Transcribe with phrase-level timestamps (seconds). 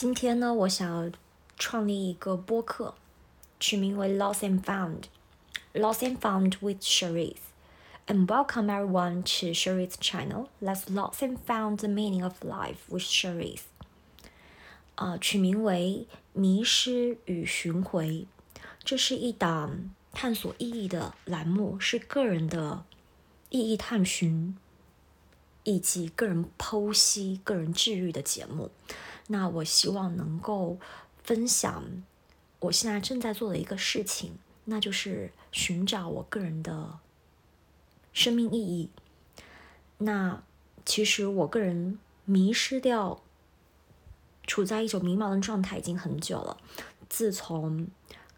[0.00, 1.12] 今天呢，我想
[1.56, 2.94] 创立一个播客，
[3.58, 5.06] 取名为 Lost and Found。
[5.74, 7.38] Lost and Found with Cherise。
[8.06, 10.50] And welcome everyone to Cherise's channel.
[10.60, 13.62] Let's lost and found the meaning of life with Cherise。
[14.94, 18.28] 啊，取名为迷失与寻回。
[18.84, 22.84] 这是一档探索意义的栏目，是个人的
[23.50, 24.56] 意义探寻，
[25.64, 28.70] 以及个人剖析、个人治愈的节目。
[29.28, 30.78] 那我希望能够
[31.22, 31.84] 分享
[32.60, 36.98] 我现在正在做的一个事情，那就是寻找我个人的
[38.12, 38.90] 生命意义。
[39.98, 40.42] 那
[40.84, 43.20] 其实我个人迷失掉，
[44.46, 46.56] 处在一种迷茫的状态已经很久了。
[47.08, 47.88] 自从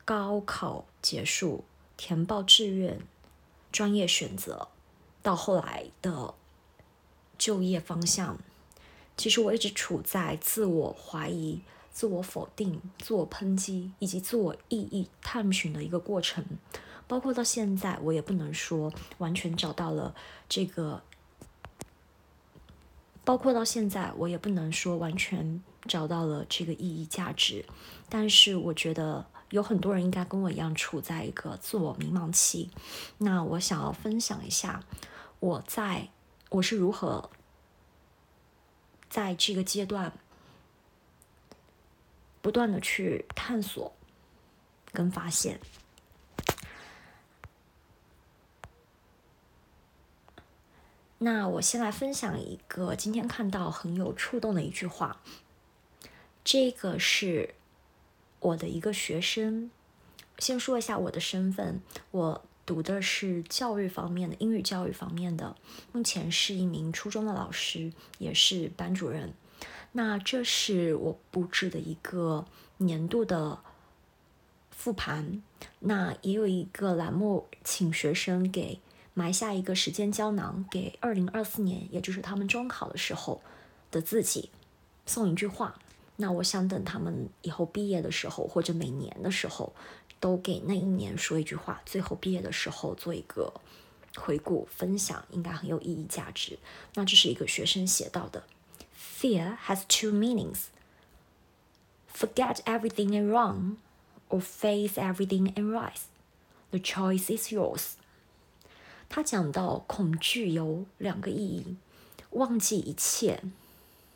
[0.05, 1.65] 高考结束、
[1.97, 3.01] 填报志愿、
[3.73, 4.69] 专业选择，
[5.23, 6.35] 到后来的
[7.39, 8.39] 就业方向。
[9.21, 11.61] 其实我一直处在自我怀疑、
[11.93, 16.43] 自我否定、自我抨击以及自我意义探寻的一个过程，
[17.07, 20.15] 包括到现在，我也不能说完全找到了
[20.49, 21.03] 这个，
[23.23, 27.67] 包括到现在，我也不能说完全找到了这个意义价值。
[28.09, 32.71] 但是我觉得有很多人应该跟我一样处在一个自我迷茫期。
[33.19, 34.83] 那我想要分享一下
[35.41, 36.09] 我在
[36.49, 37.29] 我是如何。
[39.11, 40.13] 在这个阶段，
[42.41, 43.93] 不断的去探索
[44.93, 45.61] 跟发现。
[51.19, 55.21] 那我先来分享一个今天看到很有触动的一句话。
[56.43, 57.55] 这个是
[58.39, 59.71] 我的一个学生。
[60.39, 65.57] 先说一下我的身份，我读的是教育方面的英语教育方面的，
[65.91, 69.33] 目前是一名初中的老师，也是班主任。
[69.93, 72.47] 那这是我布置的一个
[72.77, 73.59] 年度的
[74.71, 75.43] 复盘，
[75.81, 78.81] 那也有一个栏目，请学生给
[79.15, 83.43] 埋下一个时间胶囊，给二零二四年，也就是他们中考的时候
[83.91, 84.51] 的自己
[85.07, 85.77] 送一句话。
[86.17, 89.73] 那我想等他们以后毕业的时候，或者每年的时候。
[90.21, 93.53] 都给那一年说一句话，最后毕业的时候做一个
[94.17, 96.59] 回顾分享，应该很有意义价值。
[96.95, 98.45] 那这是一个学生写到的
[99.19, 100.65] ：Fear has two meanings.
[102.15, 103.77] Forget everything and run,
[104.29, 106.03] or face everything and rise.
[106.71, 107.93] The choice is yours.
[109.09, 111.77] 他讲到恐惧有两个意义：
[112.31, 113.43] 忘记一切，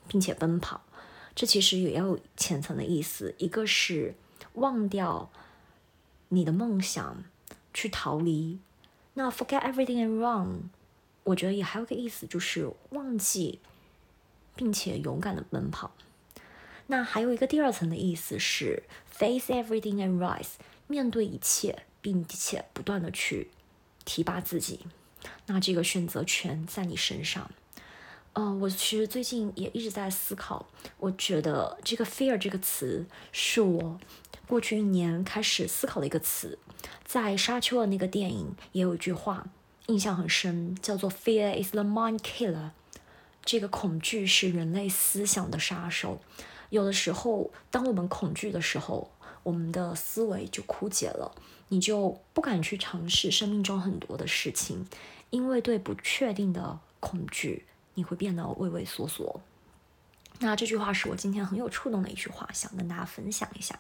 [0.07, 0.83] 并且奔跑。
[1.35, 4.15] 这其实也有浅层的意思，一个是
[4.53, 5.31] 忘掉。
[6.35, 7.25] 你的梦想
[7.73, 8.59] 去逃离，
[9.15, 10.71] 那 forget everything and run，
[11.23, 13.61] 我觉得也还有个意思，就是忘记，
[14.55, 15.93] 并且勇敢的奔跑。
[16.89, 20.55] 那还有一个第二层的意思是 face everything and rise，
[20.87, 23.51] 面对一切，并且不断的去
[24.05, 24.81] 提拔自己。
[25.47, 27.51] 那这个选择权在你身上。
[28.35, 30.67] 呃，我其实最近也一直在思考，
[30.99, 34.01] 我觉得这个 fear 这个词是我。
[34.47, 36.59] 过去一年开始思考的一个词，
[37.05, 39.47] 在沙丘的那个电影也有一句话
[39.87, 42.71] 印象很深，叫做 “Fear is the mind killer”。
[43.45, 46.21] 这个恐惧是人类思想的杀手。
[46.71, 49.11] 有的时候，当我们恐惧的时候，
[49.43, 51.35] 我们的思维就枯竭了，
[51.69, 54.87] 你就不敢去尝试生命中很多的事情，
[55.31, 59.41] 因为对不确定的恐惧，你会变得畏畏缩缩。
[60.41, 63.79] 那这句话是我今天很有触动的一句话，想跟大家分享一下。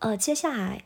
[0.00, 0.84] 呃，接下来，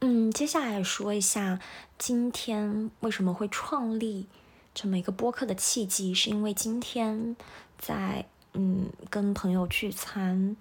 [0.00, 1.58] 嗯，接下来说一下
[1.96, 4.26] 今天为什么会创立
[4.74, 7.34] 这么一个播客的契机，是因为今天
[7.78, 10.54] 在嗯跟朋友聚餐，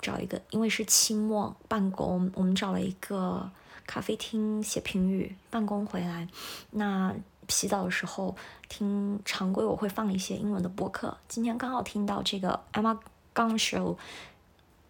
[0.00, 3.50] 找一个，因为是期末办公，我们找了一个
[3.84, 6.28] 咖啡厅写评语，办公回来，
[6.70, 7.16] 那。
[7.50, 8.34] 洗澡的时候
[8.68, 11.18] 听常规，我会放一些英文的播客。
[11.28, 12.98] 今天刚好听到这个 Emma
[13.34, 13.96] Gun Show，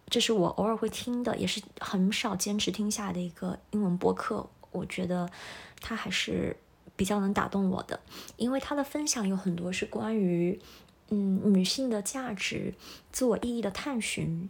[0.07, 4.47] 这是我偶尔会听的，也是很少坚持听下来的一个英文播客。
[4.71, 5.29] 我觉得
[5.81, 6.55] 它还是
[6.95, 7.99] 比较能打动我的，
[8.37, 10.59] 因为它的分享有很多是关于
[11.09, 12.73] 嗯女性的价值、
[13.11, 14.49] 自我意义的探寻，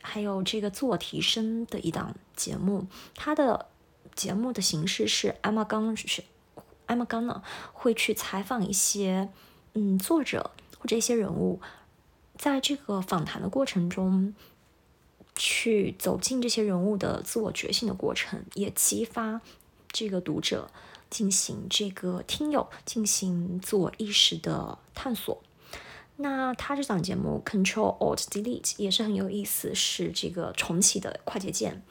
[0.00, 2.86] 还有这个自我提升的一档节目。
[3.14, 3.66] 它的
[4.14, 6.22] 节目的形式是 Emma Gun 是。
[6.86, 7.40] Emma Gunn
[7.72, 9.30] 会去采访一些
[9.74, 11.60] 嗯作者或者一些人物，
[12.36, 14.34] 在这个访谈的过程中，
[15.34, 19.40] 去走进这些人物的自我觉醒的过程，也激发
[19.90, 20.70] 这个读者
[21.08, 25.42] 进行这个听友进行自我意识的探索。
[26.16, 31.82] 那他这档节目 Control Alt Delete 也是很有意思，是这个重启的快捷键，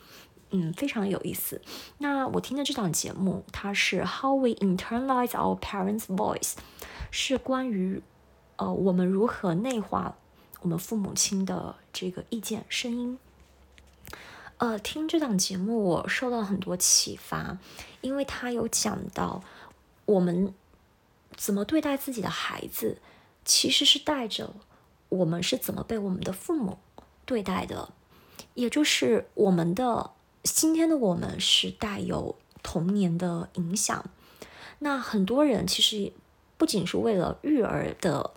[0.51, 1.62] 嗯，非常有意思。
[1.98, 6.53] 那我听的这档节目，它是 How We Internalize Our Parents' Voice，
[7.09, 8.01] 是关于
[8.57, 10.15] 呃我们如何内化
[10.62, 13.18] 我们父母亲的这个意见声音。
[14.57, 17.57] 呃，听这档节目我受到很多启发，
[18.01, 19.44] 因为他有讲到
[20.06, 20.53] 我们
[21.36, 23.00] 怎么对待自己的孩子。
[23.44, 24.53] 其实是带着
[25.09, 26.77] 我们是怎么被我们的父母
[27.25, 27.92] 对待的，
[28.53, 30.12] 也就是我们的
[30.43, 34.09] 今天的我们是带有童年的影响。
[34.79, 36.11] 那很多人其实
[36.57, 38.31] 不仅是为了育儿的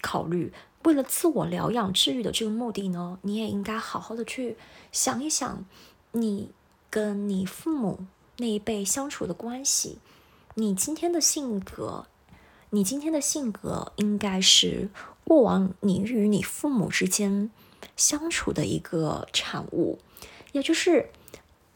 [0.00, 0.52] 考虑，
[0.84, 4.56] 为了自我疗养治愈的这个目的呢，你也应该好好的去
[4.92, 5.64] 想一想，
[6.12, 6.50] 你
[6.88, 8.06] 跟你父母
[8.36, 9.98] 那一辈相处的关系，
[10.54, 12.06] 你今天的性格。
[12.72, 14.90] 你今天的性格应该是
[15.24, 17.50] 过往你与你父母之间
[17.96, 19.98] 相处的一个产物，
[20.52, 21.10] 也就是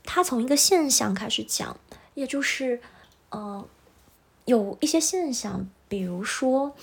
[0.05, 1.77] 他从一个现象开始讲，
[2.15, 2.81] 也就是
[3.31, 3.67] 呃
[4.45, 6.77] 有一些现象，比如说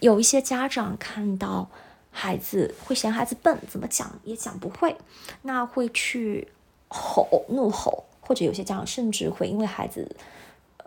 [0.00, 1.70] 有一些家长看到
[2.10, 4.96] 孩子会嫌孩子笨，怎么讲也讲不会，
[5.42, 6.48] 那会去
[6.88, 10.16] 吼怒吼，或者有些家长甚至会因为孩子。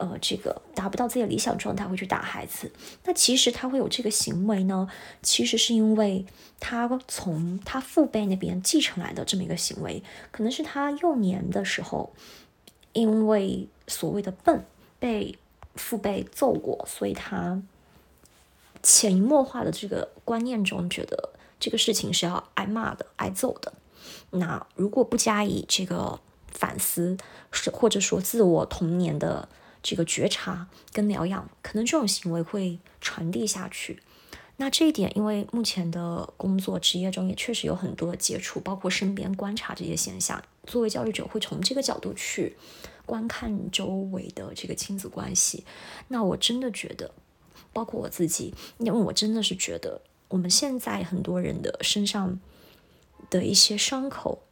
[0.01, 2.71] 呃，这个达不到自己的理想状态，会去打孩子。
[3.03, 4.89] 那其实他会有这个行为呢，
[5.21, 6.25] 其实是因为
[6.59, 10.01] 他从他父辈那边继承来的这么一个行为，
[10.31, 12.11] 可能是他幼年的时候，
[12.93, 14.65] 因为所谓的笨
[14.97, 15.37] 被
[15.75, 17.61] 父辈揍过，所以他
[18.81, 23.71] 潜移默化的这个观念中，觉得这个事情是要挨骂的、挨揍的。
[24.31, 26.19] 那如果不加以这个
[26.49, 27.15] 反思，
[27.51, 29.47] 是或者说自我童年的。
[29.83, 34.01] 这个觉察跟疗养，可能这种行为会传递下去。
[34.57, 40.43] 那这一点，因为目前的工作职业中也确实有很多接触，包括身边观察这些现象。
[40.67, 42.55] 作为教育者，会从这个角度去
[43.05, 45.65] 观看周围的这个亲子关系。
[46.09, 47.11] 那我真的觉得，
[47.73, 52.39] 包括我自己，因为我真的是觉得，我们现在很多人的身上
[53.31, 54.43] 的一些伤口。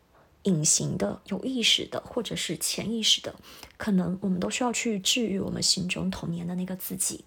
[0.50, 3.36] 隐形的、有意识的，或者是潜意识的，
[3.78, 7.24] 可能我们都需要去治愈我们心中童年的那个自己。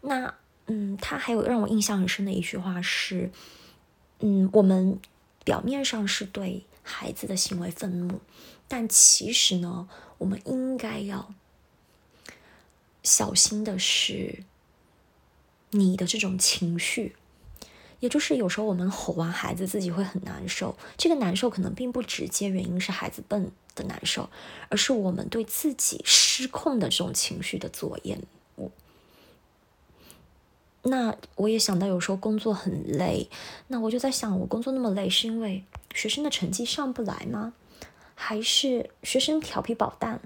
[0.00, 0.34] 那，
[0.66, 3.30] 嗯，他还有让我印象很深的一句话是，
[4.18, 4.98] 嗯，我们
[5.44, 8.20] 表面上是对孩子的行为愤怒，
[8.66, 9.88] 但其实呢，
[10.18, 11.32] 我们应该要
[13.02, 14.44] 小心的是
[15.70, 17.14] 你的这种情绪。
[18.02, 20.76] 也就是有时候我们吼完孩子，自己会很难受。
[20.96, 24.28] 这个难受可能并不直接原因是孩子笨的难受，
[24.68, 27.96] 而是我们对自己失控的这种情绪的自我。
[30.82, 33.30] 那我也想到有时候工作很累，
[33.68, 35.62] 那我就在想，我工作那么累，是因为
[35.94, 37.54] 学生的成绩上不来吗？
[38.16, 40.20] 还是学生调皮捣蛋？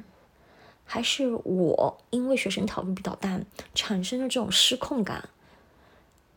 [0.86, 3.44] 还是我因为学生调皮捣蛋
[3.74, 5.28] 产生的这种失控感，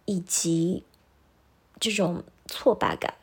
[0.04, 0.84] 以及？
[1.80, 3.14] 这种挫败感，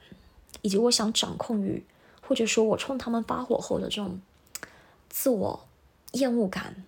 [0.63, 1.85] 以及我想掌控欲，
[2.23, 4.21] 或者说我冲他们发火后的这种
[5.09, 5.69] 自我
[6.13, 6.85] 厌恶感，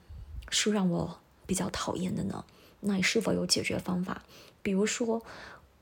[0.50, 2.44] 是让我比较讨厌的呢？
[2.80, 4.22] 那你是否有解决方法？
[4.62, 5.22] 比如说，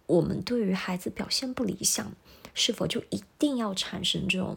[0.06, 2.12] 我们对于孩子表现不理想，
[2.54, 4.56] 是否就一定要产生这种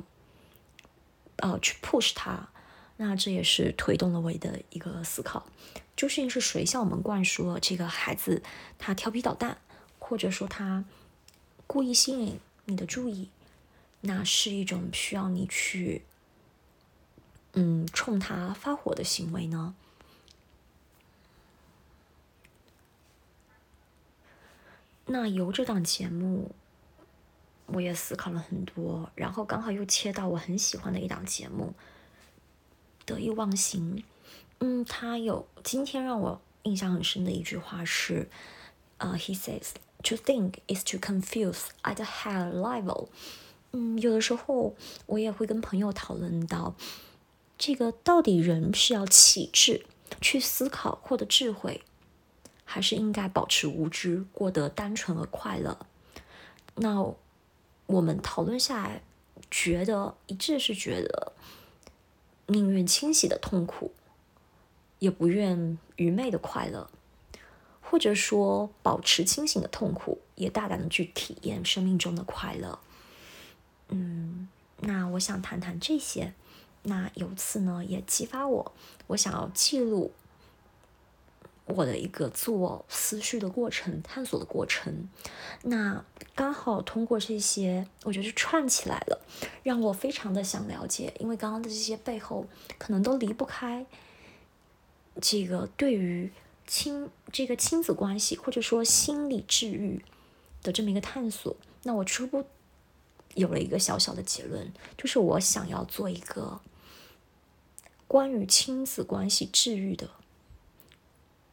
[1.37, 2.49] 呃去 push 他？
[2.97, 5.45] 那这也是推动了我的一个思考：
[5.95, 8.41] 究竟是谁向我们灌输了这个孩子
[8.77, 9.57] 他调皮捣蛋，
[9.99, 10.83] 或者说他？
[11.71, 13.29] 故意吸引你的注意，
[14.01, 16.03] 那是一种需要你去，
[17.53, 19.75] 嗯，冲他发火的行为呢。
[25.05, 26.55] 那由这档节目，
[27.67, 31.75] 我也思考了很多，然后刚好又切到我很喜欢的一档节目
[33.05, 33.97] 《得意忘形》。
[34.57, 38.27] 嗯，他有今天让我印象很深的一句话是，
[38.97, 39.73] 呃，He says。
[40.03, 43.09] To think is to confuse at a higher level。
[43.71, 44.73] 嗯，有的时候
[45.05, 46.73] 我也会跟朋友讨论到，
[47.57, 49.85] 这个到底人是要启智
[50.21, 51.83] 去思考，获得智慧，
[52.63, 55.77] 还是应该保持无知，过得单纯而快乐？
[56.75, 57.13] 那
[57.85, 59.03] 我们讨论下来，
[59.51, 61.33] 觉得一致是觉得，
[62.47, 63.91] 宁愿清洗的痛苦，
[64.99, 66.89] 也不愿愚昧的快乐。
[67.89, 72.77] 或者说，保持清醒的痛苦，也大胆的去体验生命中的快乐。
[73.87, 74.47] 嗯，
[74.81, 76.33] 那我想谈谈这些。
[76.83, 78.71] 那由此呢，也激发我，
[79.07, 80.11] 我想要记录
[81.65, 85.09] 我的一个自我思绪的过程、探索的过程。
[85.63, 86.05] 那
[86.35, 89.19] 刚好通过这些，我觉得串起来了，
[89.63, 92.45] 让我非常的想了解，因为刚刚的这些背后，
[92.77, 93.85] 可能都离不开
[95.19, 96.31] 这个对于
[96.65, 100.03] 亲这个亲子关系，或者说心理治愈
[100.61, 101.55] 的这么一个探索。
[101.83, 102.45] 那我初步
[103.35, 106.61] 有了一个小小的结论，就是我想要做一个。
[108.07, 110.09] 关于亲子关系治愈的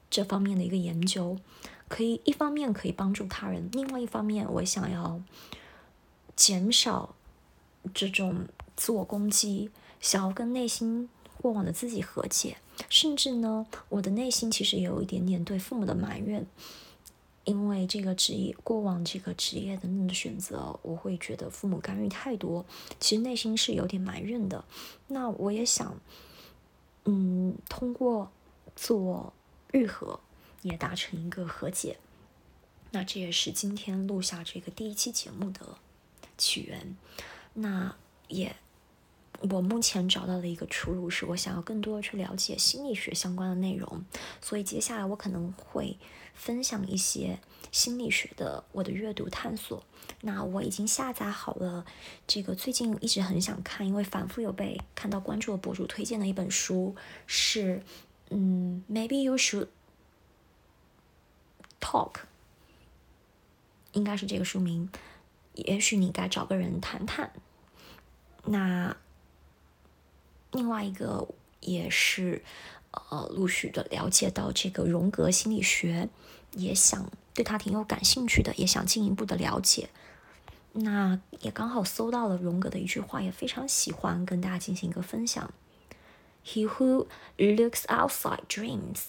[0.09, 1.39] 这方面的一个研究，
[1.87, 5.21] 可以一方面可以帮助他人，另外一方面我想要
[6.35, 7.15] 减少
[7.93, 12.57] 这种自我攻击，想要跟内心过往的自己和解，
[12.89, 16.47] 甚至呢，我的内心其实也有一点点对父母的埋怨，
[17.45, 22.65] 因为这个职业过往这个职业等等的选择，我会觉得父母干预太多，
[23.01, 24.65] 其实内心是有点埋怨的。
[25.09, 25.99] 那我也想。
[27.09, 28.33] 嗯，通过
[28.75, 29.33] 做
[29.71, 30.19] 愈合，
[30.63, 31.99] 也达成一个和解。
[32.91, 35.79] 那这也是今天录下这个第一期节目的
[36.37, 36.97] 起源。
[37.55, 37.95] 那
[38.27, 38.57] 也，
[39.51, 44.05] 我目前找到的一个出路是我想要更多的去了解心理学相关的内容，
[44.41, 45.99] 所以接下来我可能会
[46.35, 47.39] 分享一些
[47.71, 49.85] 心理学的我的阅读探索。
[50.23, 51.85] 那我已经下载好了
[52.27, 56.95] 这个最近一直很想看，因为反复有被看到关注的博主推荐的一本书
[57.27, 57.83] 是，
[58.31, 59.69] 嗯，Maybe you should
[61.81, 62.21] talk，
[63.93, 64.89] 应该是这个书名，
[65.55, 67.33] 也许你该找个人谈谈。
[68.45, 68.97] 那
[70.57, 71.29] 另外一个
[71.61, 72.43] 也是，
[72.91, 76.09] 呃，陆续的了解到这个荣格心理学，
[76.53, 77.09] 也想。
[77.35, 79.91] 对他挺有感兴趣的，也想进一步的了解。
[80.73, 85.53] 那也刚好搜到了荣格的一句话，也非常喜欢跟大家进行一个分享
[86.47, 89.01] ：He who looks outside dreams,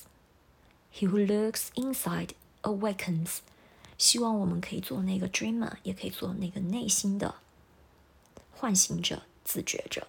[0.93, 2.31] he who looks inside
[2.63, 3.37] awakens。
[3.97, 7.35] 希望我们可以做那个 dreamer，也可以做那个内心的
[8.51, 10.05] 唤醒者、自觉者。